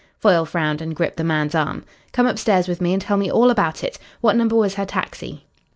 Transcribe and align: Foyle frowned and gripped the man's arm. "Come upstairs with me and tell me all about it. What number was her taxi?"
Foyle 0.17 0.45
frowned 0.47 0.81
and 0.81 0.95
gripped 0.95 1.17
the 1.17 1.23
man's 1.23 1.53
arm. 1.53 1.83
"Come 2.11 2.25
upstairs 2.25 2.67
with 2.67 2.81
me 2.81 2.91
and 2.91 2.99
tell 2.99 3.17
me 3.17 3.31
all 3.31 3.51
about 3.51 3.83
it. 3.83 3.99
What 4.19 4.35
number 4.35 4.55
was 4.55 4.73
her 4.73 4.85
taxi?" 4.87 5.45